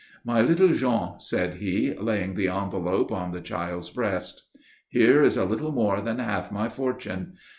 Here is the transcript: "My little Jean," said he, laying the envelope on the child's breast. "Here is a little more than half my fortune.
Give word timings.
"My 0.25 0.41
little 0.41 0.69
Jean," 0.73 1.19
said 1.19 1.53
he, 1.61 1.93
laying 1.93 2.33
the 2.33 2.47
envelope 2.47 3.11
on 3.11 3.29
the 3.29 3.39
child's 3.39 3.91
breast. 3.91 4.41
"Here 4.89 5.21
is 5.21 5.37
a 5.37 5.45
little 5.45 5.71
more 5.73 6.01
than 6.01 6.17
half 6.17 6.51
my 6.51 6.69
fortune. 6.69 7.35